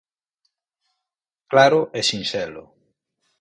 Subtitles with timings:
[1.51, 2.63] Claro e sinxelo.